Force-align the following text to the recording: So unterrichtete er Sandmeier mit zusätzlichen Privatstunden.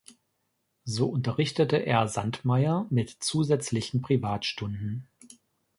So 0.83 1.09
unterrichtete 1.11 1.77
er 1.85 2.07
Sandmeier 2.07 2.87
mit 2.89 3.09
zusätzlichen 3.23 4.01
Privatstunden. 4.01 5.07